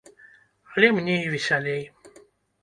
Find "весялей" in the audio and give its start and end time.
1.35-1.83